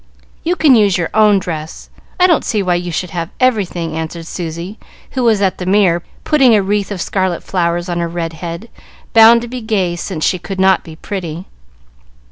[0.43, 1.91] "You can use your own dress.
[2.19, 4.79] I don't see why you should have everything," answered Susy,
[5.11, 8.69] who was at the mirror, putting a wreath of scarlet flowers on her red head,
[9.13, 11.45] bound to be gay since she could not be pretty.